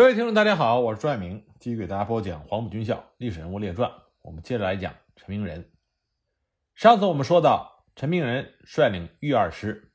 [0.00, 3.90] 各位听众，大家好，我是朱爱明，继续给大家播讲《黄埔军校历史人物列传》。
[4.22, 5.70] 我们接着来讲陈明仁。
[6.74, 9.92] 上次我们说到，陈明仁率领豫二师，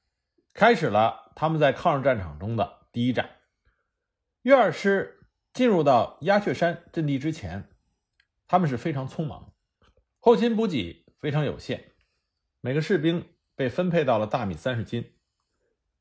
[0.54, 3.28] 开始了他们在抗日战场中的第一战。
[4.44, 7.68] 豫二师进入到鸦雀山阵地之前，
[8.48, 9.56] 他们是非常匆忙，
[10.20, 11.94] 后勤补给非常有限，
[12.62, 15.16] 每个士兵被分配到了大米三十斤，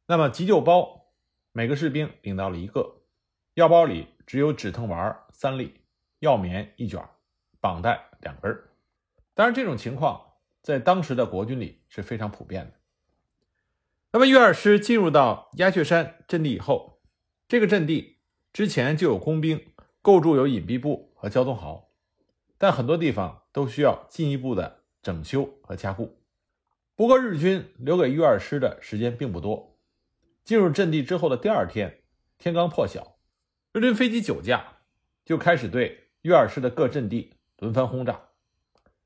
[0.07, 1.07] 那么急救包
[1.53, 3.01] 每个士兵领到了一个。
[3.55, 5.81] 药包里只有止疼丸三粒，
[6.19, 7.01] 药棉一卷，
[7.61, 8.53] 绑带两根
[9.33, 10.21] 当然，这种情况
[10.61, 12.73] 在当时的国军里是非常普遍的。
[14.11, 17.01] 那么，豫二师进入到鸦雀山阵地以后，
[17.47, 18.19] 这个阵地
[18.53, 21.93] 之前就有工兵构筑有隐蔽部和交通壕，
[22.59, 26.19] 但很多地方都需要进一步的整修和加固。
[26.97, 29.79] 不过，日军留给豫二师的时间并不多。
[30.45, 32.03] 进入阵地之后的第二天，
[32.37, 33.14] 天刚破晓。
[33.75, 34.65] 日军飞机九架
[35.25, 38.29] 就开始对豫二师的各阵地轮番轰炸，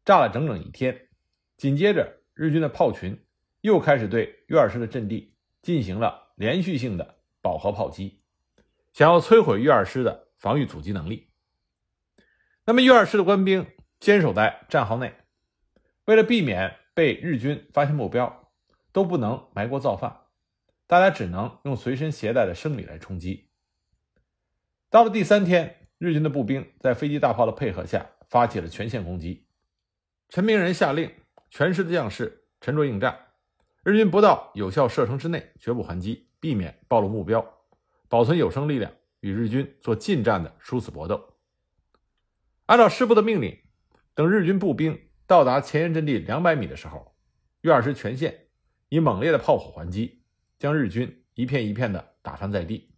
[0.05, 1.08] 炸了整整一天。
[1.56, 3.19] 紧接着，日军的炮群
[3.62, 8.20] 又开始对豫二师的阵地进行了连续性的饱和炮击，
[8.92, 11.30] 想要摧毁豫二师的防御阻击能力。
[12.66, 13.66] 那么，豫二师的官兵
[13.98, 15.14] 坚守在战壕内，
[16.05, 18.53] 为了避免被日军发现目标，
[18.92, 20.25] 都不能埋锅造饭，
[20.86, 23.47] 大家只能用随身携带的生米来充饥。
[24.91, 29.47] 到了第三天，日军的步兵在飞机、大炮的配合下，发起了全线攻击。
[30.31, 31.12] 陈明仁下令，
[31.50, 33.27] 全师的将士沉着应战。
[33.84, 37.44] 日军不到有效射程之内，绝不还击，避免暴露目标，
[38.09, 41.34] 保存有生力量，与日军做近战的殊死搏斗。
[42.64, 43.59] 按照师部的命令，
[44.14, 47.14] 等日军步兵到达前沿阵地两百米的时候，
[47.61, 48.47] 豫二师全线
[48.89, 50.22] 以猛烈的炮火还击，
[50.59, 52.94] 将日军一片一片的打翻在地。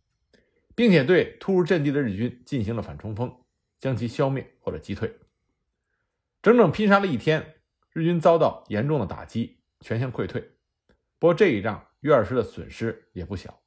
[0.75, 3.35] 并且对突入阵地的日军进行了反冲锋，
[3.79, 5.15] 将其消灭或者击退。
[6.43, 7.57] 整整拼杀了一天，
[7.93, 10.41] 日军遭到严重的打击，全线溃退。
[11.19, 13.61] 不过这一仗，豫二师的损失也不小。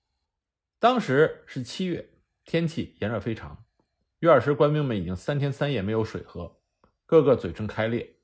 [0.79, 2.09] 当时是七月，
[2.45, 3.63] 天气炎热非常，
[4.19, 6.59] 豫二师官兵们已经三天三夜没有水喝，
[7.05, 8.15] 个个嘴唇开裂。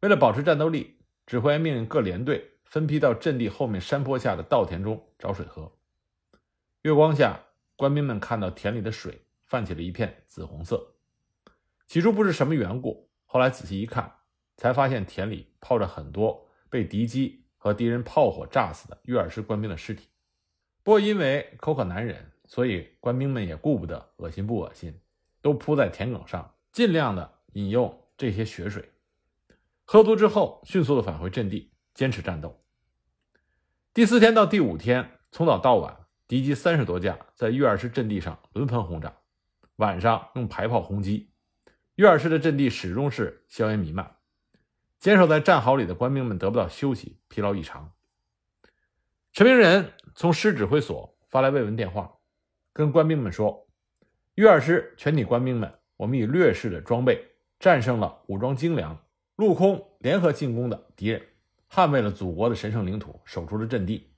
[0.00, 5.72] 为了保持战斗力，指挥员命令各连队分批到阵地后面山坡下的稻田中找水喝。
[6.82, 7.46] 月光下。
[7.78, 10.96] 官兵们看到田里的水泛起了一片紫红色，
[11.86, 14.12] 起初不知什么缘故，后来仔细一看，
[14.56, 20.08] 才发现田里泡着很多被敌机和敌人炮火炸死的豫二师官兵的尸体。
[20.82, 25.00] 不过因为口渴难忍，所以官兵们也顾不得恶心不恶心，
[25.40, 28.90] 都扑在田埂上，尽量的饮用这些血水。
[29.84, 32.60] 喝足之后，迅速的返回阵地，坚持战斗。
[33.94, 36.07] 第四天到第五天，从早到晚。
[36.28, 39.16] 敌机三十多架在豫二师阵地上轮番轰炸，
[39.76, 41.30] 晚上用排炮轰击，
[41.94, 44.16] 豫二师的阵地始终是硝烟弥漫。
[44.98, 47.92] 坚守在战壕里的官兵们得不到休息，疲劳异常。
[49.32, 52.18] 陈明仁从师指挥所发来慰问电话，
[52.74, 53.66] 跟官兵们说
[54.36, 57.26] ：“豫二师全体官兵们，我们以劣势的装备
[57.58, 59.02] 战胜了武装精良、
[59.36, 61.22] 陆空联合进攻的敌人，
[61.70, 64.12] 捍卫了祖国的神圣领土，守住了阵地。”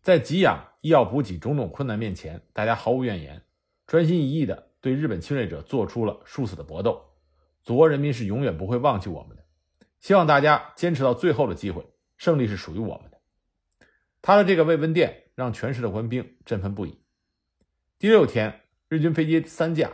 [0.00, 3.42] 在给养、医药补给种种困难面前，大家毫无怨言，
[3.86, 7.04] 专心一意地对日本侵略者做出了殊死的搏斗。
[7.64, 9.44] 祖国人民是永远不会忘记我们的，
[10.00, 11.84] 希望大家坚持到最后的机会，
[12.16, 13.18] 胜利是属于我们的。
[14.22, 17.00] 他的这个慰问电让全师的官兵振奋不已。
[17.98, 19.90] 第六天，日军飞机三架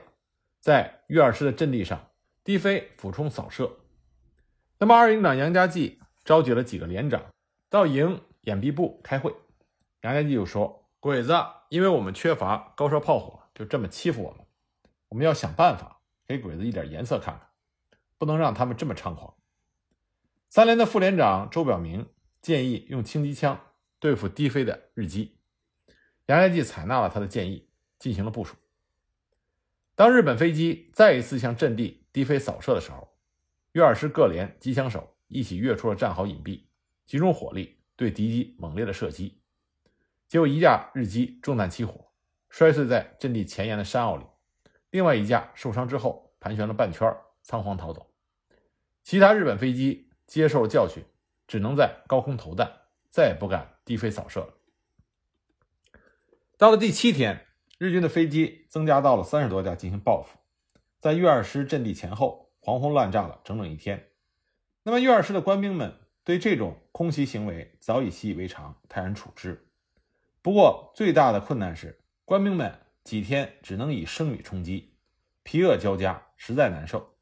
[0.61, 2.11] 在豫二师的阵地上
[2.45, 3.79] 低飞俯冲扫射。
[4.79, 7.25] 那么，二营长杨家骥召集了几个连长
[7.71, 9.35] 到营掩蔽部开会。
[10.05, 11.33] 杨家济就说：“鬼子，
[11.71, 14.47] 因为我们缺乏高射炮火，就这么欺负我们。
[15.09, 17.49] 我们要想办法给鬼子一点颜色看看，
[18.19, 19.35] 不能让他们这么猖狂。”
[20.51, 22.07] 三连的副连长周表明
[22.43, 23.59] 建议用轻机枪
[23.99, 25.39] 对付低飞的日机。
[26.27, 28.57] 杨家济采纳了他的建议，进行了部署。
[29.95, 33.09] 当日本飞机再一次向阵地低飞扫射的时候，
[33.73, 36.65] 豫二师各连机枪手一起跃出了战壕隐蔽，
[37.07, 39.41] 集中火力对敌机猛烈的射击。
[40.35, 42.11] 结果，一架日机中弹起火，
[42.51, 44.25] 摔碎在阵地前沿的山坳里；
[44.91, 48.11] 另外一架受伤之后盘旋了半圈，仓皇逃走。
[49.05, 51.05] 其他日本飞机接受了教训，
[51.47, 52.69] 只能在高空投弹，
[53.11, 54.55] 再也不敢低飞扫射了。
[56.59, 57.47] 到了第七天，
[57.79, 60.37] 日军的飞机增加到了三十多架进行报复，
[60.99, 64.09] 在豫二师阵地前后狂轰乱炸了整整一天。
[64.83, 69.64] 那么，豫二师的官兵们对这种空袭行为早已习以为常，泰然处之。
[70.45, 74.95] 不过，最大的困难是官兵们几天只能以生米充饥，
[75.43, 77.17] 疲饿交加，实在难受。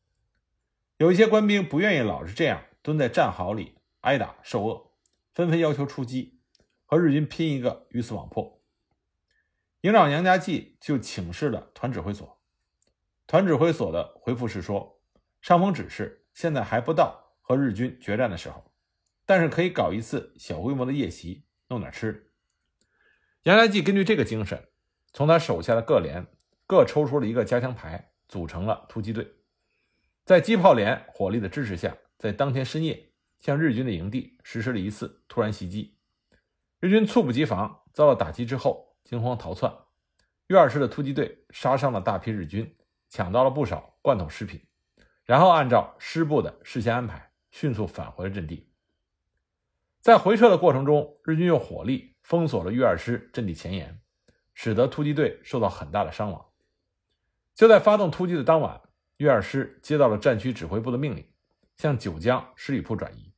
[0.97, 4.91] 有一些官兵不愿意老是这样蹲在战壕里挨打受饿，
[5.35, 6.41] 纷纷要求出击，
[6.85, 8.61] 和日军拼一个鱼死网破。
[9.83, 12.41] 营长杨家骥就请示了团指挥所，
[13.29, 15.01] 团指挥所的回复是说，
[15.41, 18.73] 上峰指示现在还不到和日军决战的时候，
[19.25, 22.32] 但是可以搞一次小规模的夜袭，弄点吃的。
[23.45, 24.69] 杨家济根据这个精神，
[25.13, 26.27] 从他手下的各连
[26.67, 29.29] 各抽出了一个加强排，组成了突击队，
[30.25, 35.97] 在机炮连火力的支持下，在当天深夜向日军的营地实施了一次突然袭击。
[36.79, 38.91] 日军猝不及防，遭到打击之后。
[39.05, 39.71] 惊慌逃窜，
[40.47, 42.77] 岳二师的突击队杀伤了大批日军，
[43.11, 44.65] 抢到了不少罐头食品，
[45.25, 48.71] 然后按照师部的事先安排，迅速返回了阵地。
[50.01, 54.01] 在回撤的过程中，日军用火力封锁了岳二师阵地前沿，
[54.55, 56.45] 使得突击队受到很大的伤亡。
[57.55, 58.81] 就在发动突击的当晚，
[59.19, 61.27] 岳二师接到了战区指挥部的命令，
[61.77, 63.33] 向九江十里铺转移。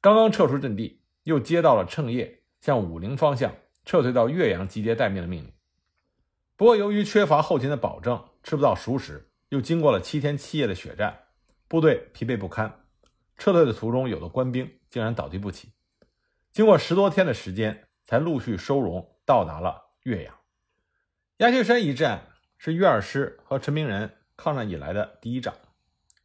[0.00, 3.54] 刚刚撤出阵地，又接到了趁夜向武陵方向。
[3.88, 5.52] 撤退到岳阳集结待命的命令。
[6.56, 11.16] 不过，由于缺乏后勤的保证，吃不到熟食，又经过了七天七夜的血战，
[11.68, 12.84] 部队疲惫不堪。
[13.38, 15.70] 撤退的途中，有的官兵竟然倒地不起。
[16.50, 20.34] 经过十多天的时间，才陆续收容到达了岳阳。
[21.38, 25.54] 鸭雀山一战是岳二师和陈明仁抗战以来的第一仗。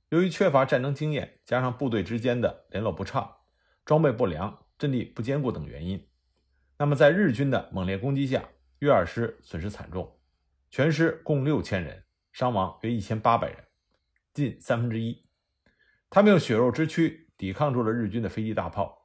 [0.09, 3.37] 由于缺乏战争经验，加上部队之间的联络不畅、
[3.85, 6.07] 装备不良、阵地不坚固等原因。
[6.77, 8.43] 那么，在日军的猛烈攻击下，
[8.79, 10.19] 岳二师损失惨重，
[10.69, 13.57] 全师共六千人，伤亡约一千八百人，
[14.33, 15.25] 近三分之一。
[16.09, 19.00] 他们用血肉之躯抵抗住了日军的飞机大炮。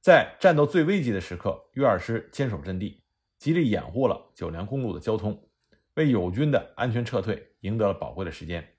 [0.00, 3.02] 在战斗最危急的时刻，岳二师坚守阵地，
[3.38, 5.48] 极力掩护了九良公路的交通，
[5.94, 8.76] 为友军的安全撤退赢得了宝贵的时间，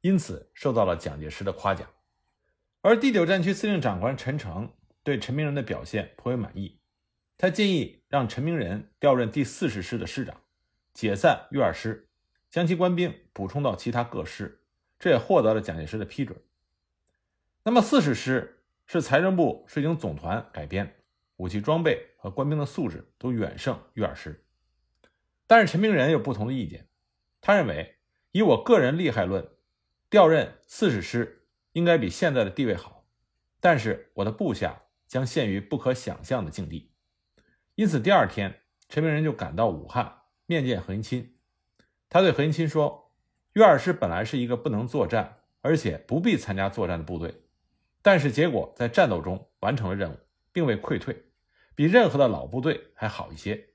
[0.00, 1.88] 因此受到了蒋介石的夸奖。
[2.80, 4.72] 而第九战区司令长官陈诚
[5.02, 6.80] 对陈明仁的表现颇为满意。
[7.36, 10.40] 他建议让陈明仁调任第四十师的师长，
[10.92, 12.08] 解散岳二师，
[12.50, 14.60] 将其官兵补充到其他各师，
[14.98, 16.40] 这也获得了蒋介石的批准。
[17.64, 18.53] 那么四十师
[18.86, 20.96] 是财政部税警总团改编，
[21.36, 24.44] 武器装备和官兵的素质都远胜岳二师。
[25.46, 26.88] 但是陈明仁有不同的意见，
[27.40, 27.96] 他认为
[28.32, 29.48] 以我个人利害论，
[30.08, 33.06] 调任四十师应该比现在的地位好，
[33.60, 36.92] 但是我的部下将陷于不可想象的境地。
[37.74, 41.34] 因此，第二天，陈明仁就赶到武汉面见何应钦。
[42.08, 43.12] 他对何应钦说
[43.54, 47.43] ：“岳二师本来是一个不能作战，而且不必参加作战的部队，
[48.04, 50.18] 但是结果在战斗中完成了任务，
[50.52, 51.24] 并未溃退，
[51.74, 53.70] 比任何的老部队还好一些。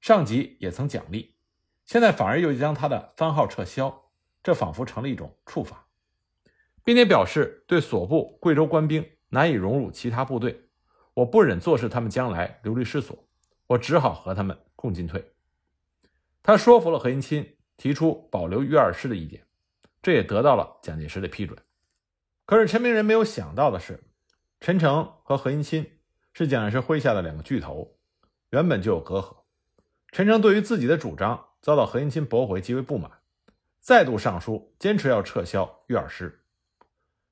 [0.00, 1.36] 上级也曾奖励，
[1.86, 4.10] 现在反而又将他的番号撤销，
[4.42, 5.86] 这仿佛成了一种处罚，
[6.82, 10.68] 并且表示对所部贵州官兵难以融入其他部队，
[11.14, 13.16] 我不忍坐视他们将来流离失所。”
[13.68, 15.24] 我只好和他们共进退。
[16.42, 19.46] 他说服了何应钦，提出保留岳二师的意见，
[20.02, 21.56] 这也得到了蒋介石的批准。
[22.50, 24.02] 可是陈明仁没有想到的是，
[24.58, 26.00] 陈诚和何应钦
[26.32, 27.96] 是蒋介石麾下的两个巨头，
[28.50, 29.44] 原本就有隔阂。
[30.10, 33.08] 陈诚对于自己的主张遭到何应钦驳回，极为不满，
[33.78, 36.44] 再度上书坚持要撤销岳二师。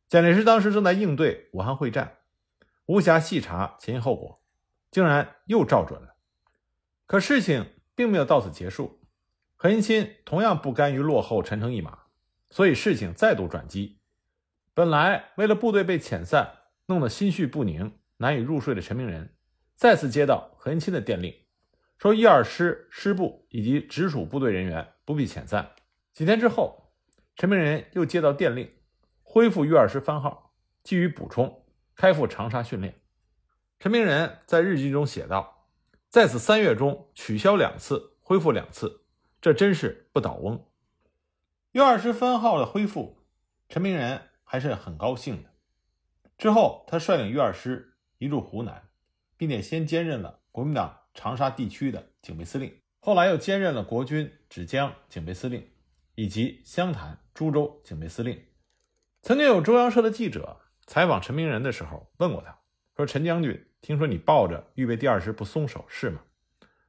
[0.09, 2.19] 蒋介石当时正在应对武汉会战，
[2.87, 4.41] 无暇细查前因后果，
[4.89, 6.15] 竟然又照准了。
[7.07, 9.01] 可事情并没有到此结束，
[9.57, 12.05] 何应钦同样不甘于落后陈诚一马，
[12.51, 13.98] 所以事情再度转机。
[14.79, 16.57] 本来为了部队被遣散，
[16.87, 19.35] 弄得心绪不宁、难以入睡的陈明仁，
[19.75, 21.35] 再次接到何应钦的电令，
[21.99, 25.69] 说一二师师部以及直属部队人员不必遣散。
[26.13, 26.93] 几天之后，
[27.35, 28.73] 陈明仁又接到电令，
[29.25, 30.55] 恢复岳二师番号，
[30.85, 31.65] 给予补充，
[31.97, 32.95] 开赴长沙训练。
[33.81, 35.67] 陈明仁在日记中写道。
[36.09, 39.03] 在此三月中取消两次，恢复两次，
[39.41, 40.65] 这真是不倒翁。
[41.73, 43.19] 岳二师番号的恢复，
[43.69, 45.51] 陈明仁还是很高兴的。
[46.39, 48.89] 之后，他率领岳二师移驻湖南，
[49.37, 55.69] 并且先兼任了国民党长沙地区的警备司令，后来又兼任了国军芷江警备司令
[56.15, 58.43] 以及湘潭、株洲警备司令。
[59.21, 62.59] 曾经有中央社的记者采访陈明仁的时候，问过他
[62.97, 66.21] 说：“陈将军。”听说你抱着预备第二师不松手是吗？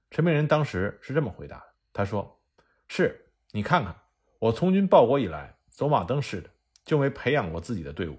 [0.09, 2.41] 陈明仁当时是这么回答的：“他说，
[2.87, 3.95] 是你看看，
[4.39, 6.49] 我从军报国以来，走马灯似的，
[6.89, 8.17] 就没培养过自己的队伍。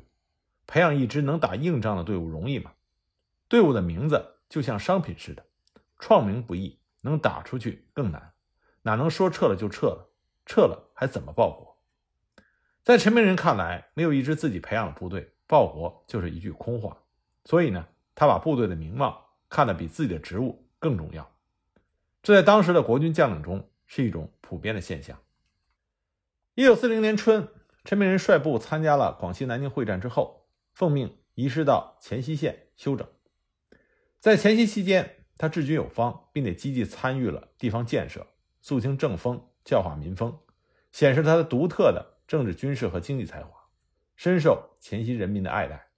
[0.65, 2.71] 培养一支能打硬仗的队伍容易吗？
[3.49, 5.45] 队伍的名字就像商品似的，
[5.99, 8.33] 创名不易，能打出去更难。
[8.83, 10.13] 哪能说撤了就撤了？
[10.47, 11.77] 撤了还怎么报国？
[12.85, 16.97] 在陈明仁看来，没有一支自己培养的部队，报国就是一句空话。
[17.47, 21.29] 所以呢，他把部队的名望看得比自己的职务更重要。
[22.23, 25.19] 这在当时的国军将领中是一种普遍的现象。
[26.55, 27.49] 一九四零年春，
[27.85, 33.07] 陈明仁率部参加了广西南京会战之后，奉命移师到黔西县休整。
[34.19, 38.27] 在黔西期间，他治军有方，并且积极参与了地方建设，
[38.61, 40.39] 肃清政风，教化民风，
[40.93, 43.51] 显示他的独特的政治、军事和经济才华，
[44.15, 45.89] 深受黔西人民的爱戴。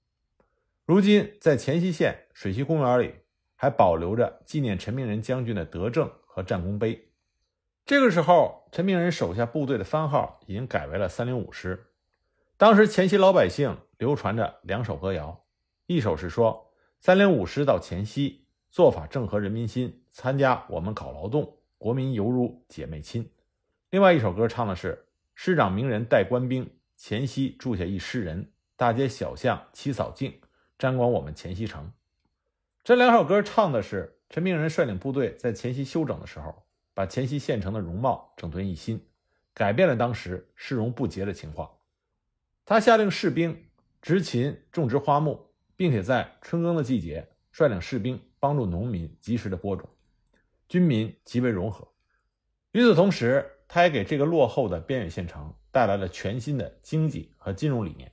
[0.85, 3.15] 如今，在黔西县水西公园里，
[3.57, 7.12] 还保留着纪念陈明仁将军的德政和战功碑。
[7.85, 11.89] 这个时候，陈明仁手下部队的番号已经改为了三零五师。
[12.57, 15.45] 当时黔西老百姓流传着两首歌谣，
[15.87, 23.29] 一首是说三零五师到黔西，做法正合人民心，参加我们搞劳动，国民犹如姐妹亲。
[23.91, 30.41] 另外一首歌唱的是师长名人带官兵，黔西住下一师人，大街小巷齐扫净，
[30.79, 31.93] 沾光我们黔西城。
[32.85, 36.65] 这两首歌唱的是陈明仁率领部队在黔西休整的时候。
[36.95, 39.05] 把黔西县城的容貌整顿一新，
[39.55, 41.71] 改变了当时市容不洁的情况。
[42.65, 43.65] 他下令士兵
[44.01, 49.89] 执勤种植花木，并且在春耕的季节率领士兵帮助农民及时的播种，
[50.69, 51.89] 军民极为融合。
[52.73, 58.13] 与此同时，他也给这个落后的边远县城带来了全新的经济和金融理念。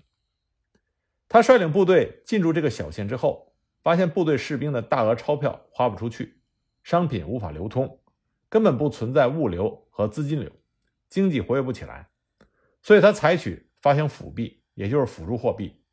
[1.28, 6.42] 他率领部队进驻这个小县之后，发现部队士兵的大额钞票花不出去，
[6.84, 8.00] 商品无法流通。
[8.50, 10.52] 根本不存在物流和资金流，
[11.08, 12.10] 经济活跃不起来，
[12.82, 15.84] 所以他采取发行辅币，也就是辅助货币，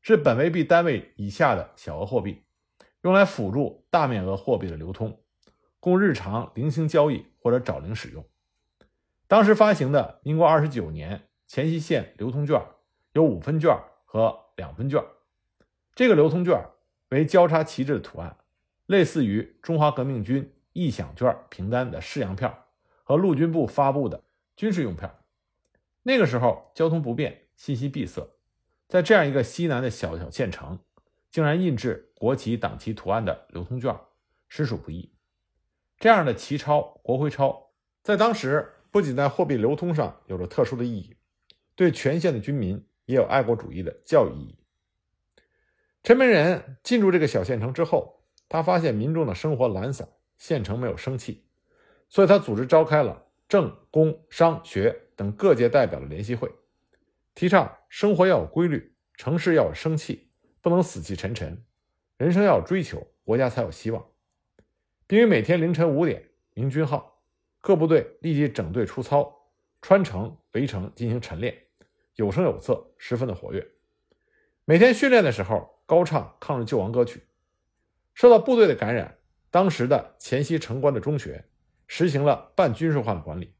[0.00, 2.42] 是本位币单位以下的小额货币，
[3.02, 5.20] 用来辅助大面额货币的流通，
[5.78, 8.24] 供日常零星交易或者找零使用。
[9.28, 12.64] 当时发行的民国二十九年黔西县流通券
[13.12, 15.04] 有五分券和两分券，
[15.94, 16.64] 这个流通券
[17.10, 18.36] 为交叉旗帜的图案，
[18.86, 20.52] 类似于中华革命军。
[20.76, 22.66] 义饷券凭单的试样票
[23.02, 24.22] 和陆军部发布的
[24.56, 25.24] 军事用票。
[26.02, 28.28] 那个时候交通不便，信息闭塞，
[28.86, 30.78] 在这样一个西南的小小县城，
[31.30, 33.98] 竟然印制国旗、党旗图案的流通券，
[34.48, 35.10] 实属不易。
[35.98, 37.70] 这样的旗钞、国徽钞，
[38.02, 41.16] 在当时不仅在货币流通上有着特殊的意义，
[41.74, 44.58] 对全县的军民也有爱国主义的教育意义。
[46.02, 50.06] 陈明仁进入这个小县城之后，他发现民众的生活懒散。
[50.36, 51.44] 县城没有生气，
[52.08, 56.50] 所以他组织召开了政工商学等各界代表的联席会，
[57.34, 61.64] 提倡生活要有规律，城市要有生气，不能死气沉沉，
[62.16, 64.06] 人生要有追求，国家才有希望。
[65.06, 67.22] 并于每天凌晨五点鸣军号，
[67.60, 69.50] 各部队立即整队出操，
[69.80, 71.56] 穿城围城进行晨练，
[72.16, 73.66] 有声有色，十分的活跃。
[74.64, 77.22] 每天训练的时候，高唱抗日救亡歌曲，
[78.14, 79.16] 受到部队的感染。
[79.56, 81.46] 当时的黔西城关的中学
[81.86, 83.54] 实行了半军事化的管理，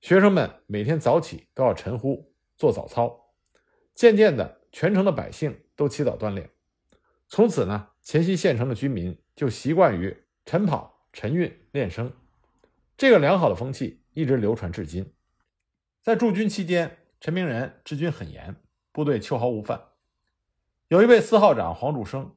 [0.00, 3.32] 学生们每天早起都要晨呼做早操。
[3.94, 6.50] 渐渐的，全城的百姓都起早锻炼。
[7.28, 12.12] 从此呢，黔西县城的居民就习惯于晨跑、晨运、练声。
[12.96, 15.14] 这个良好的风气一直流传至今。
[16.02, 18.56] 在驻军期间，陈明仁治军很严，
[18.90, 19.80] 部队秋毫无犯。
[20.88, 22.34] 有一位司号长黄柱生，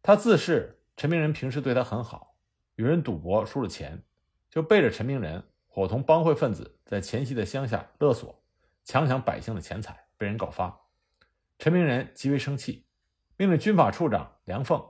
[0.00, 0.76] 他自恃。
[0.96, 2.36] 陈明仁平时对他很好，
[2.76, 4.02] 与人赌博输了钱，
[4.50, 8.42] 就背着陈明仁伙同帮会分子在黔西的乡下勒索、
[8.84, 10.80] 强抢百姓的钱财，被人告发。
[11.58, 12.86] 陈明仁极为生气，
[13.36, 14.84] 命令军法处长梁凤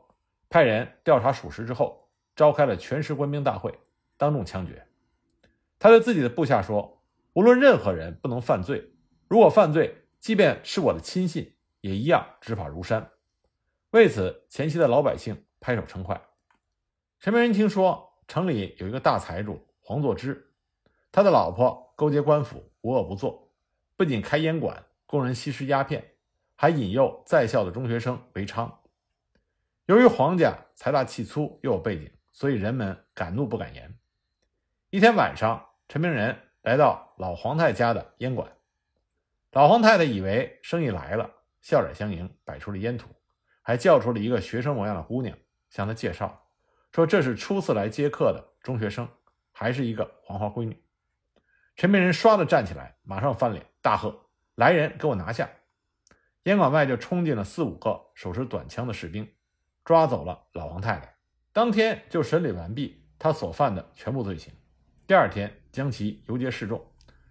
[0.49, 3.78] 派人调查属实之后，召开了全师官兵大会，
[4.16, 4.87] 当众枪决。
[5.78, 7.02] 他对自己的部下说
[7.35, 8.92] ：“无论任何人不能犯罪，
[9.28, 13.11] 如果犯罪，即便是我的亲信，也一样执法如山。”
[13.90, 15.44] 为此，黔西的老百姓。
[15.62, 16.21] 拍手称快。
[17.21, 20.52] 陈明仁听说城里有一个大财主黄作之，
[21.12, 23.49] 他的老婆勾结官府，无恶不作，
[23.97, 26.04] 不仅开烟馆供人吸食鸦片，
[26.57, 28.71] 还引诱在校的中学生为娼。
[29.87, 33.97] 由于黄家财大气粗又有背景，所以人们敢怒不敢言。
[34.90, 38.50] 一天晚上，陈明仁来到老黄太家的烟馆，
[39.52, 43.09] 老黄太太以为生意来了，笑脸相迎，摆出了烟土，
[43.61, 45.37] 还叫出了一个学生模样的姑娘。
[45.73, 46.50] 向他介绍，
[46.93, 49.09] 说这是初次来接客的中学生，
[49.52, 50.85] 还是一个黄花闺女。
[51.76, 55.49] 陈明仁唰的站起来，马上翻脸大喝：“来人，给我拿下！”
[56.45, 59.26] 烟馆外就冲进了四五个手持短枪的士兵，
[59.83, 61.17] 抓走了老王太太。
[61.55, 64.52] 当天就审理完毕他所犯的全部罪行。
[65.07, 66.87] 第二天将其游街示众，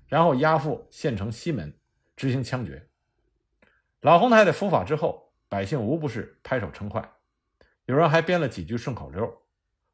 [0.07, 1.79] 然后押赴县城西门
[2.15, 2.89] 执行枪决。
[3.99, 7.07] 老洪太太伏法之后，百姓无不是拍手称快，
[7.85, 9.41] 有人还编了几句顺口溜：“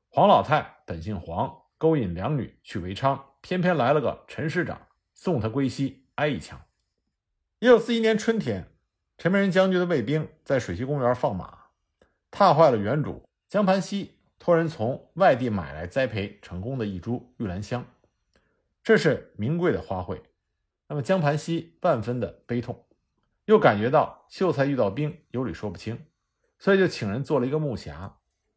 [0.10, 6.62] 黄老太本姓黄，勾引两女去为娼，偏偏来了个陈师长，送她归西，挨一枪。”
[7.60, 8.67] 一九四一年春天，
[9.17, 11.65] 陈明仁将军的卫兵在水西公园放马，
[12.29, 17.86] 踏坏了原主江盘溪托人从外地买来栽培成功的一株玉兰香，
[18.84, 20.22] 这是名贵的花卉。
[20.88, 22.86] 那么江盘溪万分的悲痛，
[23.46, 26.06] 又感觉到秀才遇到兵有理说不清，
[26.59, 28.13] 所以就请人做了一个木匣，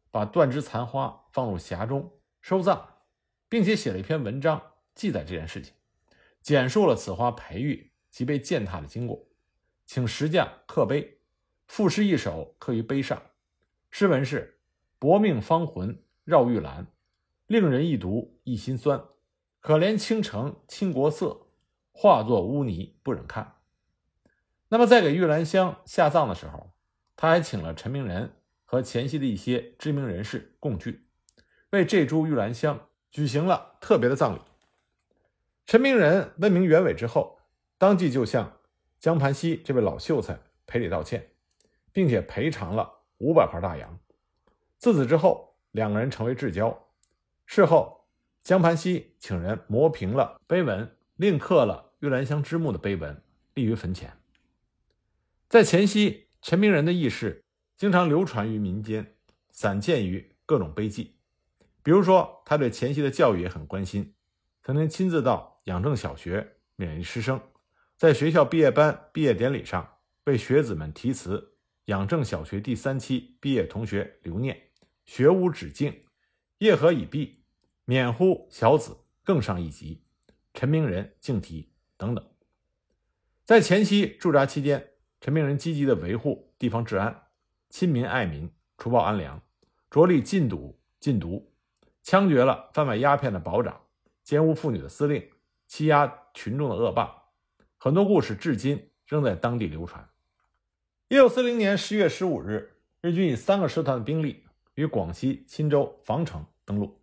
[0.09, 2.81] 把断枝残花放入匣中收葬，
[3.47, 4.61] 并且写了一篇文章
[4.95, 5.73] 记载这件事情，
[6.41, 7.89] 简述了此花培育。
[8.11, 9.25] 及被践踏的经过，
[9.85, 11.21] 请石匠刻碑，
[11.65, 13.23] 赋诗一首刻于碑上。
[13.89, 14.59] 诗文是
[14.99, 16.87] ：“薄命芳魂绕玉兰，
[17.47, 19.01] 令人一读一心酸。
[19.61, 21.47] 可怜倾城倾国色，
[21.93, 23.59] 化作污泥不忍看。”
[24.67, 26.73] 那么，在给玉兰香下葬的时候，
[27.21, 28.33] 他还请了陈明仁
[28.65, 31.05] 和前夕的一些知名人士共聚，
[31.69, 34.39] 为这株玉兰香举行了特别的葬礼。
[35.67, 37.37] 陈明仁问明原委之后。
[37.77, 38.59] 当即就向
[38.99, 41.29] 江盘溪这位老秀才赔礼道歉，
[41.91, 43.99] 并且赔偿了五百块大洋。
[44.79, 46.87] 自此之后，两个人成为至交。
[47.45, 48.07] 事后，
[48.43, 53.21] 江盘溪请人磨平了碑文，另刻了玉兰香之墓的碑文，
[53.53, 54.11] 立于坟前。
[55.47, 57.45] 在前夕，陈明仁的轶事
[57.77, 59.15] 经常流传于民间，
[59.51, 61.15] 散见于各种碑记。
[61.83, 64.13] 比如说，他对前夕的教育也很关心，
[64.63, 67.39] 曾经亲自到养正小学勉励师生。
[67.95, 71.53] 在学校毕业班毕业典礼上，为学子们题词，
[71.85, 74.59] 养正小学第三期毕业同学留念
[75.05, 76.05] ：“学无止境，
[76.57, 77.43] 业何已毕，
[77.85, 80.01] 免乎小子更上一级。”
[80.53, 82.27] 陈明仁敬题等等。
[83.45, 84.90] 在前期驻扎期间，
[85.21, 87.15] 陈明仁积极的维护地方治安，
[87.69, 89.39] 亲民爱民，除暴安良，
[89.87, 91.47] 着力禁赌禁毒，
[92.01, 93.79] 枪决了贩卖鸦片的保长，
[94.23, 95.23] 奸污妇女的司令，
[95.67, 97.15] 欺压群众的恶霸。
[97.77, 100.09] 很多故事至今仍在当地流传。
[101.07, 106.99] 一九四零年十月十五日，日军以三个师团的兵力于广西钦州防城登陆，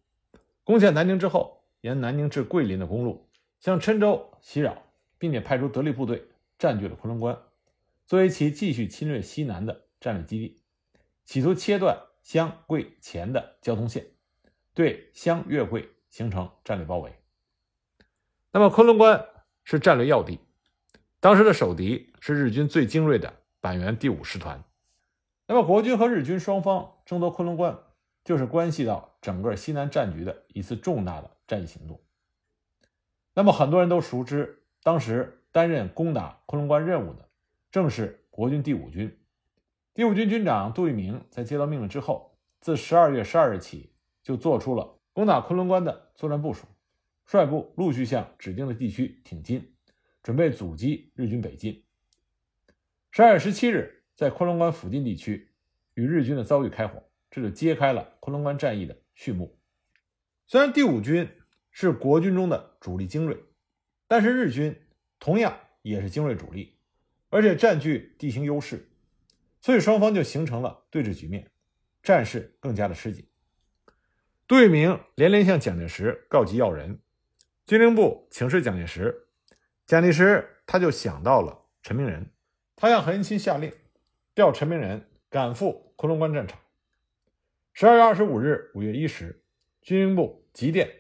[0.65, 3.29] 攻陷南宁之后，沿南宁至桂林的公路
[3.61, 4.77] 向郴州袭扰，
[5.19, 6.27] 并且派出得力部队
[6.59, 7.41] 占据了昆仑关，
[8.09, 10.63] 作为其继续侵略西南的战略基地，
[11.27, 14.07] 企图切断湘桂黔的交通线，
[14.73, 17.13] 对湘粤桂形成战略包围。
[18.51, 19.27] 那么，昆仑关
[19.63, 20.41] 是战略要地。
[21.21, 24.65] 当时的守敌是日军最精锐的板垣第五师团。
[25.47, 27.79] 那么，国军和日军双方争夺昆仑关，
[28.25, 32.01] 就是关系到整个西南战局的一次重大的战役行动。
[33.35, 37.28] 那么，很多人都熟知，当时担任攻打昆仑关任务的
[37.71, 39.19] 正是国军第五军。
[39.95, 46.67] 第五军军长杜聿明在接到命令之后，自十二月十二日起就做出了攻打昆仑关的作战部署，
[47.25, 49.75] 率部陆续向指定的地区挺进。
[50.21, 51.85] 准备阻击日军北进。
[53.11, 55.53] 十二月十七日，在昆仑关附近地区
[55.95, 59.59] 与日军的遭遇开火，这就揭开了昆仑关战役的序幕。
[60.47, 61.31] 虽然第五军
[61.71, 63.43] 是国军中的主力精锐，
[64.07, 64.77] 但是日军
[65.19, 66.78] 同样也是精锐主力，
[67.31, 68.89] 而且占据地形优势，
[69.61, 71.51] 所以双方就形成了对峙局面，
[72.03, 73.29] 战事更加的吃紧。
[74.47, 77.01] 杜聿明连连向蒋介石告急要人，
[77.67, 79.29] 军令部请示蒋介石。
[79.85, 82.31] 蒋介石他就想到了陈明仁，
[82.77, 83.73] 他向何应钦下令
[84.35, 86.59] 调陈明仁赶赴昆仑关战场。
[87.75, 89.45] 十二月二十五日五月一时，
[89.83, 90.91] 军令部急电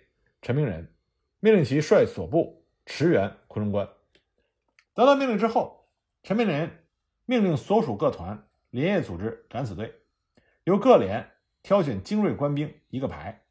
[0.43, 0.95] 陈明仁，
[1.41, 3.89] 命令其率所部驰援昆仑关。
[4.95, 5.78] 得到命令之后，
[6.29, 6.85] 陈明仁
[7.25, 10.03] 命令所属各团连夜组织敢死队，
[10.65, 11.27] 由各连
[11.63, 13.47] 挑选精锐官兵一个排，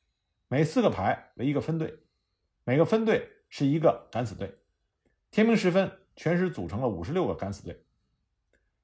[0.47, 1.97] 每四个排为一个分队，
[2.65, 4.59] 每个分队是一个敢死队。
[5.31, 7.83] 天明时分，全师组成了五十六个敢死队。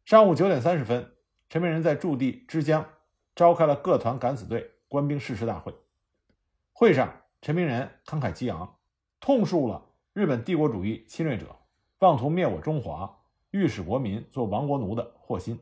[0.06, 1.14] 上午九点三十分，
[1.48, 2.84] 陈明仁在驻地枝江
[3.36, 5.72] 召开了各团敢死队官兵誓师大会。
[6.72, 8.80] 会上，陈明仁慷慨激昂，
[9.20, 11.56] 痛述了日本帝国主义侵略者
[12.00, 13.23] 妄图灭我中华、
[13.54, 15.60] 欲使国民做亡国奴的祸心，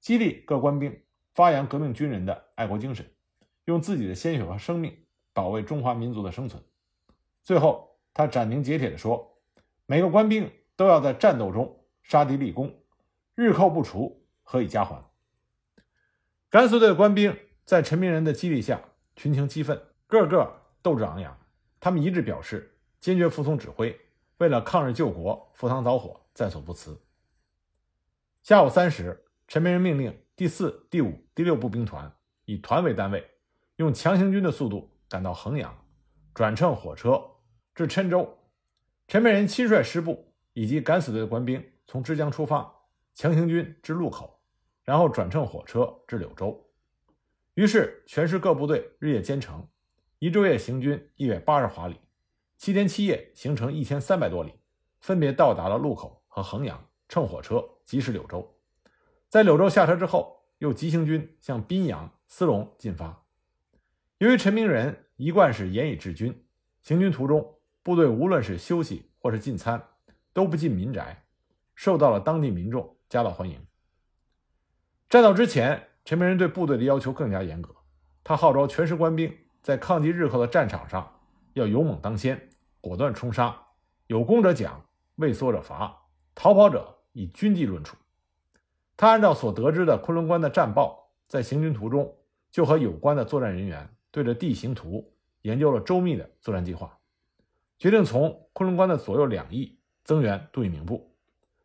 [0.00, 0.96] 激励各官兵
[1.34, 3.04] 发扬革命军人的爱国精神，
[3.64, 4.94] 用自己的鲜血和生命
[5.32, 6.62] 保卫中华民族的生存。
[7.42, 9.32] 最后，他斩钉截铁地说。
[9.88, 12.74] 每个官兵都要在战斗中杀敌立功，
[13.36, 15.00] 日寇不除，何以家还？
[16.50, 18.80] 甘肃队的官兵在陈明仁的激励下
[19.14, 21.38] 群情激愤，个个斗志昂扬。
[21.78, 23.96] 他们一致表示坚决服从指挥，
[24.38, 27.00] 为了抗日救国、赴汤蹈火，在所不辞。
[28.46, 32.08] 下午三时，陈明仁命令第四、第五、第六步兵团
[32.44, 33.28] 以团为单位，
[33.74, 35.76] 用强行军的速度赶到衡阳，
[36.32, 37.20] 转乘火车
[37.74, 38.38] 至郴州。
[39.08, 42.72] 陈明仁亲率师部以及敢死队的官兵从枝江出发，
[43.16, 44.40] 强行军至路口，
[44.84, 46.70] 然后转乘火车至柳州。
[47.54, 49.68] 于是，全师各部队日夜兼程，
[50.20, 51.96] 一昼夜行军一百八十华里，
[52.58, 54.52] 七天七夜行程一千三百多里，
[55.00, 58.58] 分别到达了路口和衡阳，乘火车疾驶柳州。
[59.30, 63.24] 在柳州下车之后，又急行军向宾阳、思龙进发。
[64.18, 66.46] 由于陈明仁一贯是严以治军，
[66.82, 69.82] 行军途中，部队无论是休息或是进餐，
[70.32, 71.24] 都不进民宅，
[71.74, 73.64] 受到了当地民众夹道欢迎。
[75.08, 77.74] 战斗之前，陈明仁对部队的要求更加严格，
[78.24, 81.20] 他号召全师官兵在抗击日寇的战场上
[81.52, 83.56] 要勇猛当先，果断冲杀，
[84.06, 87.96] 有功者奖，畏缩者罚，逃跑者以军纪论处。
[88.94, 92.14] 他按照所得知的昆仑关的战报，在行军途中
[92.50, 96.98] 就和有关的作战人员对着地形图研究了周密的作战计划，
[97.78, 101.10] 决定从昆仑关的左右两翼增援杜聿明部，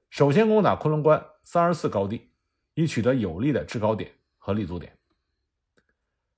[0.09, 2.29] 首先攻打昆仑关三十四高地，
[2.73, 4.97] 以取得有利的制高点和立足点。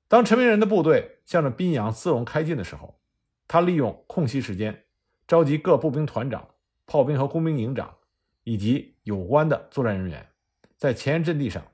[0.08, 3.00] 当陈明仁的部队向着宾阳、思龙开进的时候，
[3.48, 4.86] 他利用空隙时间，
[5.28, 6.50] 召集各步兵团长、
[6.88, 7.96] 炮兵和工兵营长
[8.44, 10.30] 以及有关的作战人员。
[10.78, 11.66] 在前沿阵地上，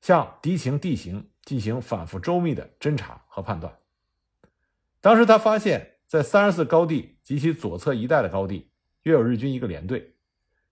[0.00, 3.78] 向敌情地形进行反复周密的侦查和判断。
[5.00, 8.70] 当时他发现，在三十四高地及其左侧一带的高地，
[9.04, 10.14] 约有日军一个连队，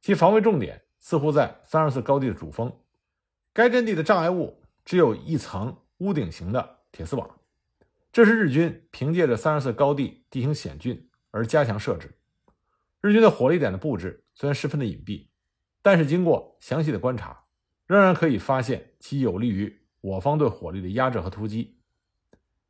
[0.03, 2.71] 其防卫重点似乎在三十四高地的主峰。
[3.55, 7.39] 该阵地的障碍物只有一层屋顶型的铁丝网，
[8.13, 12.19] 这是日军凭借着三十四高地地形险峻而加强设置。
[13.01, 15.28] 日军的火力点的布置虽然十分的隐蔽，
[15.89, 17.45] 但是经过详细的观察。
[17.87, 21.79] 仍然可以发现其有利于我方对火力的压制和突击。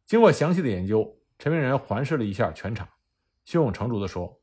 [0.07, 2.89] 经过详细的研究，陈明仁环视了一下全场，
[3.45, 4.41] 胸有成竹地说：“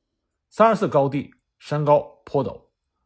[0.51, 2.61] 三二四高地山高坡陡，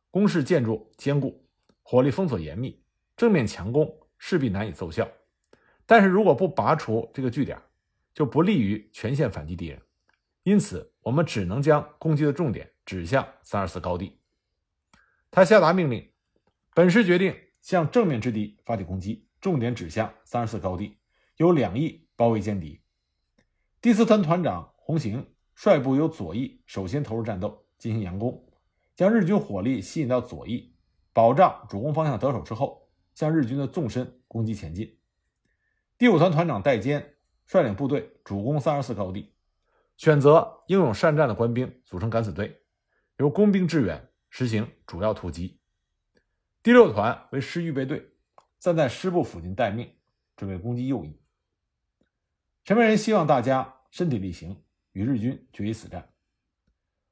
[0.10, 1.46] 工事建筑坚固，
[1.84, 2.82] 火力封锁严密，
[3.16, 5.08] 正面强攻势必难以奏效。
[5.86, 7.56] 但是如果不拔除这个据点，
[8.16, 9.80] 就不利于全线反击敌人。
[10.42, 14.16] 因此，我们只能将攻击的重点指向三二四高地。”
[15.32, 16.10] 他下达命令，
[16.74, 17.36] 本师决定。
[17.62, 20.98] 向正面之敌发起攻击，重点指向三十四高地，
[21.36, 22.80] 由两翼包围歼敌。
[23.82, 28.50] 第四团团长洪行率部由左翼首先投入战斗，进行佯攻，
[28.96, 30.74] 将日军火力吸引到左翼，
[31.12, 34.98] 保障主攻方向得手之后，向日军的纵深攻击前进。
[35.98, 39.34] 第五团团长戴坚率领部队主攻三十四高地，
[39.98, 42.62] 选择英勇善战的官兵组成敢死队，
[43.18, 45.60] 由工兵支援，实行主要突击。
[46.62, 48.12] 第六团为师预备队，
[48.60, 49.92] 站在师部附近待命，
[50.36, 51.20] 准备攻击右翼。
[52.64, 56.14] 陈明仁希望大家身体力行，与日军决一死战。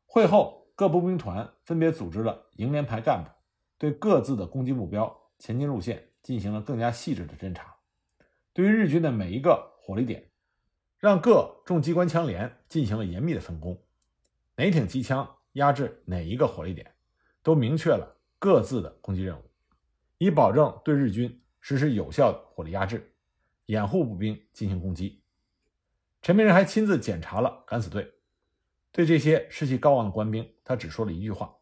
[0.06, 3.30] 会后，各步兵团分别组织了营连排干部，
[3.78, 7.76] 对各自的攻击目标、前进路线进行了更加细致的侦查。
[8.54, 10.30] 对于日军的每一个火力点，
[11.00, 13.82] 让各重机关枪连进行了严密的分工，
[14.56, 16.94] 哪挺机枪压制哪一个火力点，
[17.48, 18.14] 都明确了。
[18.38, 19.50] 各自的攻击任务，
[20.18, 23.16] 以保证对日军实施有效的火力压制，
[23.68, 25.24] 掩护步兵进行攻击。
[26.22, 28.14] 陈明仁还亲自检查了敢死队，
[28.92, 31.56] 对这些士气高昂的官兵，他只说了一句话：“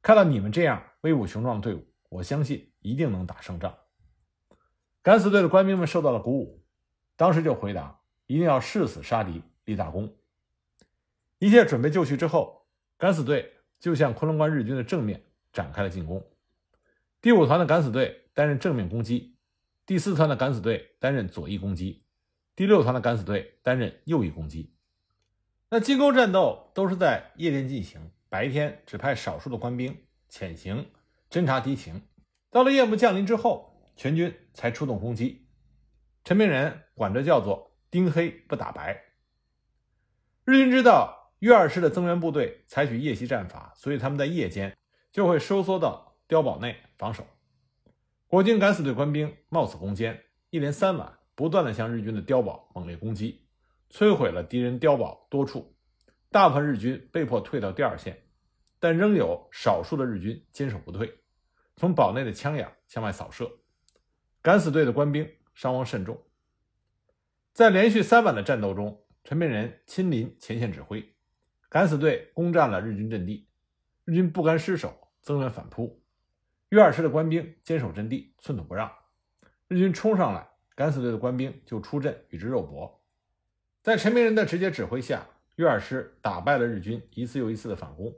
[0.00, 3.76] 看到你们这样威武雄壮的队伍，我相信一定能打胜仗。”
[5.02, 6.64] 敢死队的官兵们受到了鼓舞，
[7.14, 10.16] 当时就回答：“一定要誓死杀敌，立大功。”
[11.38, 13.52] 一切准备就绪之后，敢死队
[13.84, 15.22] 就向昆仑关日军的正面。
[15.52, 16.26] 展开了进攻。
[17.22, 19.36] 第五团的敢死队担任正面攻击，
[19.86, 22.02] 第四团的敢死队担任左翼攻击，
[22.56, 24.74] 第六团的敢死队担任右翼攻击。
[25.70, 29.96] 那进攻战斗都是在夜间进行，白天只派少数的官兵
[30.28, 30.90] 潜行
[31.30, 32.02] 侦察敌情。
[32.50, 35.46] 到了夜幕降临之后，全军才出动攻击。
[36.24, 39.04] 陈明仁管这叫做“盯黑不打白”。
[40.44, 44.74] 日军知道粤二师的增援部队采取夜袭战法，所以他们在夜间。
[45.12, 47.24] 就会收缩到碉堡内防守。
[48.26, 53.46] 国军敢死队官兵冒死攻坚，一连三晚不断的向日军的碉堡猛烈攻击，
[53.92, 55.76] 摧毁了敌人碉堡多处。
[56.32, 58.24] 大部分日军被迫退到第二线，
[58.80, 61.16] 但仍有少数的日军坚守不退，
[61.76, 63.48] 从堡内的枪眼向外扫射。
[64.42, 66.20] 敢死队的官兵伤亡甚重。
[67.52, 71.13] 在连续三晚的战斗中，陈明仁亲临前线指挥，
[71.74, 73.48] 敢死队攻占了日军阵地，
[74.04, 76.00] 日军不甘失守，增援反扑。
[76.68, 78.92] 岳二师的官兵坚守阵地，寸土不让。
[79.66, 83.02] 日军冲上来，敢死队的官兵就出阵与之肉搏。
[83.82, 88.14] 在陈明仁的直接指挥下，岳二师打败了日军一次又一次的反攻。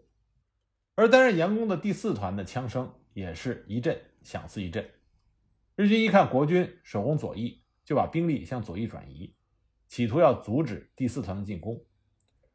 [0.95, 4.87] 而担任佯攻的第四团的枪声也是一阵响似一阵。
[5.77, 9.35] 日军一看国军守攻左翼，就把兵力向左翼转移，
[9.89, 11.83] 企图要阻止第四团的进攻。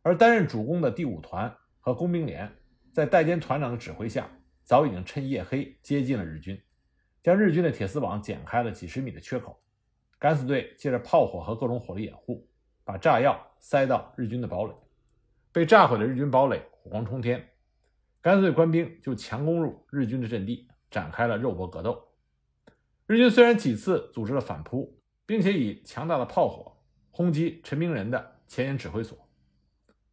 [0.01, 2.51] 而担任主攻的第五团和工兵连，
[2.91, 4.29] 在代监团长的指挥下，
[4.63, 6.59] 早已经趁夜黑接近了日军，
[7.21, 9.61] 将日军的铁丝网剪开了几十米的缺口。
[10.17, 12.47] 敢死队借着炮火和各种火力掩护，
[12.83, 14.73] 把炸药塞到日军的堡垒，
[15.51, 17.43] 被炸毁的日军堡垒火光冲天。
[18.21, 21.99] 敢死队官兵就强攻入日军的阵地，展开了肉搏格斗。
[23.07, 26.77] 日军虽然几次组织了反扑，并且以强大的炮火
[27.09, 29.17] 轰击陈明仁的前沿指挥所，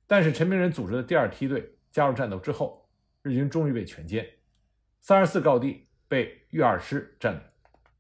[0.09, 2.90] 但是陈明仁组织的第二梯队加入战斗之后，
[3.23, 4.29] 日军终于被全歼，
[5.01, 7.40] 三十四高地被豫二师占领，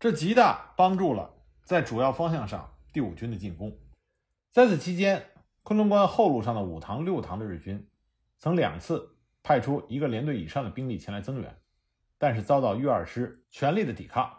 [0.00, 3.78] 这极大帮助了在主要方向上第五军的进攻。
[4.50, 5.24] 在此期间，
[5.62, 7.88] 昆仑关后路上的五塘、六塘的日军
[8.38, 9.14] 曾两次。
[9.40, 11.56] 派出一个连队以上的兵力前来增援，
[12.18, 14.30] 但是遭到豫二师全力的抵抗，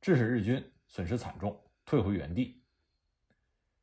[0.00, 2.62] 致使日军损失惨重，退回原地。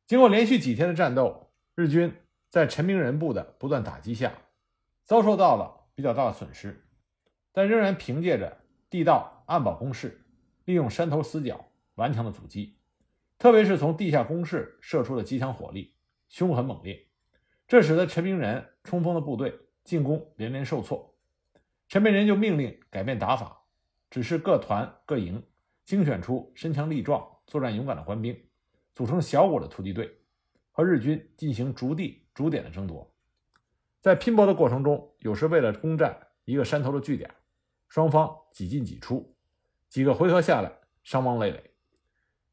[0.06, 2.14] 经过连续几天的战斗，日军
[2.50, 4.34] 在陈明仁部的不断打击下，
[5.04, 6.84] 遭受到了比较大的损失，
[7.52, 8.58] 但仍然凭借着
[8.90, 10.26] 地道暗堡工事，
[10.66, 12.76] 利用山头死角顽强的阻击，
[13.38, 15.94] 特别是从地下工事射出的机枪火力
[16.28, 17.08] 凶狠猛烈，
[17.66, 19.58] 这使得陈明仁冲锋的部队。
[19.82, 21.16] 进攻连连受挫，
[21.88, 23.64] 陈明仁就命令改变打法，
[24.10, 25.42] 指示各团各营
[25.84, 28.38] 精选出身强力壮、作战勇敢的官兵，
[28.94, 30.18] 组成小股的突击队，
[30.70, 33.14] 和日军进行逐地逐点的争夺。
[34.00, 37.30] 在拼搏的过程中，有时为了攻占一个山头的据点，
[37.86, 39.36] 双方几进几出，
[39.90, 40.72] 几个回合下来
[41.02, 41.74] 伤亡累累。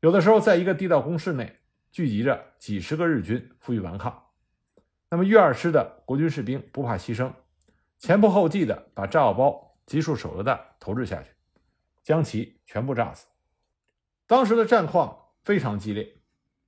[0.02, 4.26] 有的时候，在一个地道工事内聚集着几十个日军负隅顽抗。
[5.10, 7.32] 那么，豫二师的国军士兵不怕牺牲，
[7.97, 11.30] 前仆后继地把炸药包、集束手榴弹投掷下去，
[12.04, 13.26] 将其全部炸死。
[14.26, 16.17] 当时的战况非常激烈。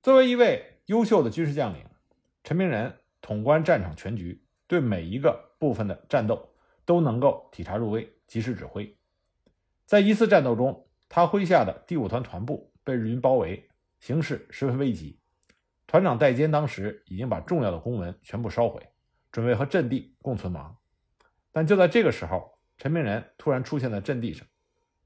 [0.02, 1.84] 作为一位优秀的军事将领，
[2.42, 6.48] 陈明仁统观战场全局，对每一个部分的战斗
[6.84, 8.96] 都能够体察入微，及时指挥。
[9.86, 15.18] 在一次战斗中，他麾下的第五团团部被日军包围，形势十分危急。
[15.86, 18.80] 团长戴坚当时已经把重要的公文全部烧毁，
[19.32, 20.76] 准备和阵地共存亡。
[21.50, 24.46] 但就在这个时候，陈明仁突然出现在阵地上，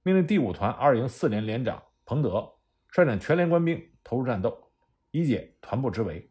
[0.03, 2.47] 命令第五团二营四连连长彭德
[2.89, 4.71] 率领全连官兵投入战斗，
[5.11, 6.31] 以解团部之围。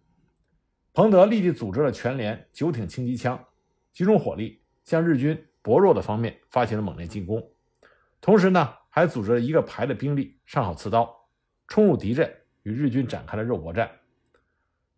[0.93, 3.43] 彭德立即组织了全连九挺轻机枪，
[3.91, 7.43] 集中火力向日军薄弱的方面发起了猛烈进攻。
[8.21, 11.27] 同时呢，还组织了一个排的兵力上好刺刀，
[11.67, 13.89] 冲入敌阵，与日军展开了肉搏战。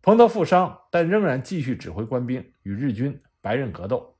[0.02, 4.18] 彭德负伤，但仍然继续指挥官兵与日军白刃格斗。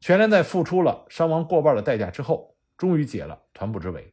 [0.00, 4.12] 全连在付出了伤亡过半的代价之后，终于解了团部之围。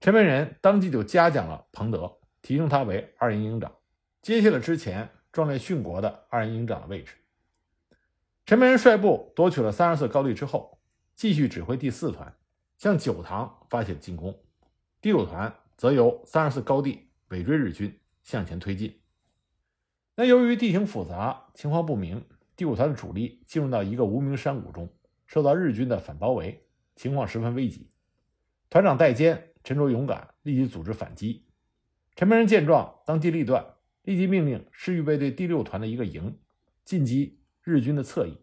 [0.00, 3.72] 陈明仁当即就嘉奖了彭德，提升他为二营营长，
[4.22, 7.14] 接下了之前壮烈殉国的二营营长的位置。
[8.44, 10.78] 陈明仁率部夺取了三十四高地之后，
[11.14, 12.36] 继续指挥第四团
[12.76, 14.38] 向九塘发起进攻，
[15.00, 19.00] 第五团则由三十四高地尾追日军向前推进。
[20.14, 24.92] 那由于地形复杂，情况不明，第五团的主力进入到一个无名山谷中，
[25.26, 27.90] 受到日军的反包围，情况十分危急。
[28.68, 31.46] 团长戴坚沉着勇敢，立即组织反击。
[32.14, 33.71] 陈明仁见状，当机立断，
[34.02, 36.38] 立即命令师预备队第六团的一个营
[36.84, 38.38] 进击日军的侧翼。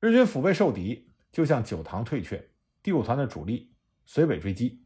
[0.00, 2.50] 日军腹背受敌，就向九塘退却。
[2.82, 3.72] 第五团的主力
[4.04, 4.82] 随尾追击，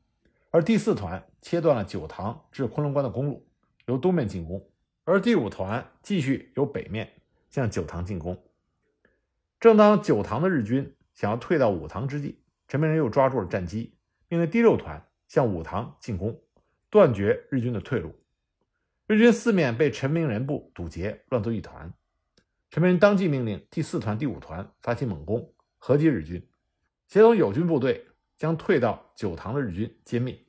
[0.51, 3.47] 而第四团切断了九塘至昆仑关的公路，
[3.87, 4.69] 由东面进攻。
[5.05, 8.43] 而第五团继续由北面向九塘进攻。
[9.61, 13.95] 正当九塘的日军想要退到五塘之际，陈明仁又抓住了战机，
[14.29, 16.43] 命令第六团向五塘进攻，
[16.91, 18.15] 断绝日军的退路。
[19.07, 21.93] 日军四面被陈明仁部堵截，乱作一团。
[22.71, 26.49] 陈明仁当即命令第四团、第五团发起猛攻，合击日军，
[27.07, 30.43] 协同友军部队将退到九塘的日军歼灭。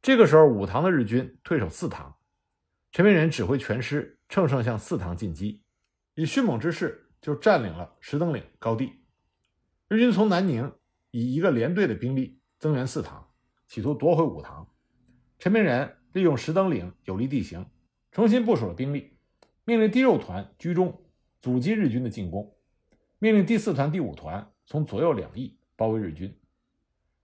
[0.00, 2.16] 这个时候，五塘的日军退守四塘。
[2.92, 5.64] 陈明仁指挥全师乘胜向四塘进击，
[6.14, 8.92] 以迅猛之势就占领了石登岭高地。
[9.88, 10.72] 日军从南宁
[11.10, 13.28] 以一个连队的兵力增援四塘，
[13.66, 14.68] 企图夺回五塘。
[15.40, 17.66] 陈明仁利用石登岭有利地形，
[18.10, 19.12] 重新部署了兵力，
[19.64, 21.02] 命令第六团居中
[21.40, 22.54] 阻击日军的进攻。
[23.18, 26.36] 命令第四团、第五团从左右两翼包围日军。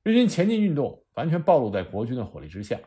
[0.03, 2.79] 日军前进运动完全暴露在国军的火力之下。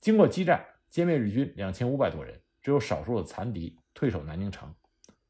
[0.00, 4.74] 经过激战，歼灭日军两千五百多人，只有少数的残敌退守南京城，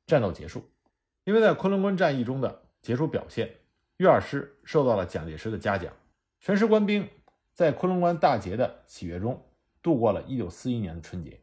[0.06, 0.68] 战斗结束。
[1.24, 3.54] 因为在昆仑关战役中的杰出表现，
[3.98, 5.92] 豫二师受到了蒋介石的嘉奖。
[6.40, 7.08] 全师官兵
[7.52, 9.45] 在昆仑关大捷的喜悦中
[9.86, 11.38] 度过了一九四一年的春节。